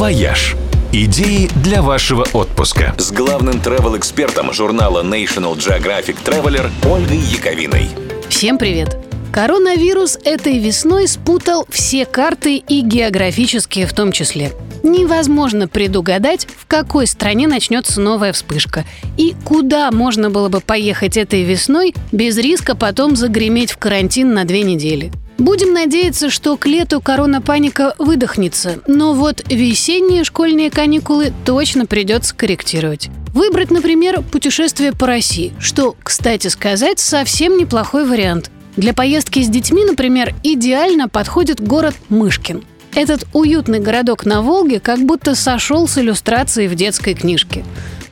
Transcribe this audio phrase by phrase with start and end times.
[0.00, 0.56] «Вояж».
[0.94, 2.94] Идеи для вашего отпуска.
[2.96, 7.90] С главным travel-экспертом журнала National Geographic Traveler Ольгой Яковиной.
[8.30, 8.96] Всем привет!
[9.30, 14.52] Коронавирус этой весной спутал все карты и географические в том числе.
[14.82, 18.86] Невозможно предугадать, в какой стране начнется новая вспышка
[19.18, 24.46] и куда можно было бы поехать этой весной без риска потом загреметь в карантин на
[24.46, 25.12] две недели.
[25.40, 33.08] Будем надеяться, что к лету корона-паника выдохнется, но вот весенние школьные каникулы точно придется корректировать.
[33.32, 38.50] Выбрать, например, путешествие по России, что, кстати сказать, совсем неплохой вариант.
[38.76, 42.62] Для поездки с детьми, например, идеально подходит город Мышкин.
[42.94, 47.64] Этот уютный городок на Волге как будто сошел с иллюстрацией в детской книжке.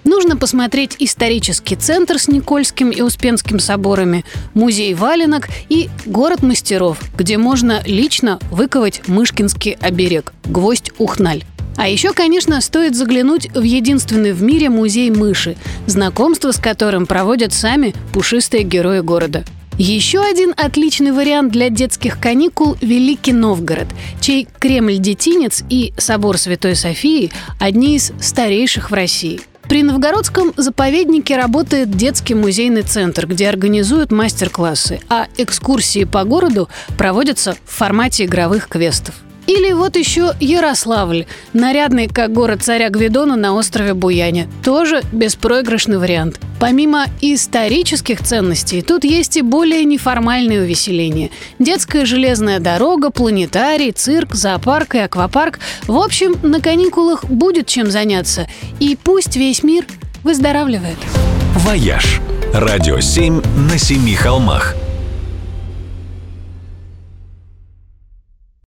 [0.08, 7.36] Нужно посмотреть исторический центр с Никольским и Успенским соборами, музей валенок и город мастеров, где
[7.36, 11.44] можно лично выковать мышкинский оберег– гвоздь Ухналь.
[11.76, 17.52] А еще, конечно, стоит заглянуть в единственный в мире музей мыши, знакомство с которым проводят
[17.52, 19.44] сами пушистые герои города–
[19.78, 23.86] еще один отличный вариант для детских каникул– Великий Новгород,
[24.20, 29.40] чей Кремль-детинец и собор Святой Софии– одни из старейших в России.
[29.68, 37.54] При Новгородском заповеднике работает детский музейный центр, где организуют мастер-классы, а экскурсии по городу проводятся
[37.66, 39.14] в формате игровых квестов.
[39.48, 44.46] Или вот еще Ярославль, нарядный как город царя Гвидона на острове Буяне.
[44.62, 46.38] Тоже беспроигрышный вариант.
[46.60, 51.30] Помимо исторических ценностей, тут есть и более неформальные увеселения.
[51.58, 55.60] Детская железная дорога, планетарий, цирк, зоопарк и аквапарк.
[55.86, 58.46] В общем, на каникулах будет чем заняться.
[58.80, 59.86] И пусть весь мир
[60.24, 60.98] выздоравливает.
[61.54, 62.20] «Вояж»–
[62.52, 64.76] радио 7 на семи холмах–